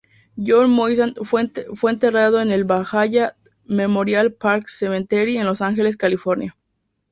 John 0.35 0.71
Moisant 0.71 1.15
fue 1.23 1.91
enterrado 1.91 2.41
en 2.41 2.51
el 2.51 2.63
Valhalla 2.63 3.37
Memorial 3.65 4.33
Park 4.33 4.67
Cemetery 4.67 5.37
en 5.37 5.45
Los 5.45 5.61
Ángeles, 5.61 5.95
California. 5.95 6.57